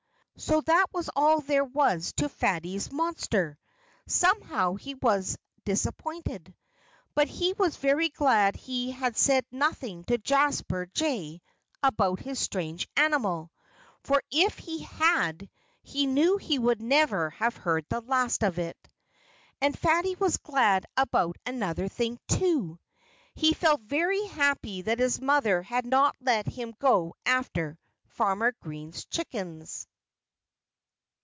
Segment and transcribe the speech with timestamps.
[0.37, 3.59] So that was all there was to Fatty's monster.
[4.07, 6.55] Somehow, he was disappointed.
[7.13, 11.43] But he was very glad he had said nothing to Jasper Jay
[11.83, 13.51] about his strange animal.
[14.01, 15.47] For if he had,
[15.83, 18.87] he knew he would never have heard the last of it.
[19.61, 22.79] And Fatty was glad about another thing, too.
[23.35, 27.77] He felt very happy that his mother had not let him go after
[28.07, 29.85] Farmer Green's chickens.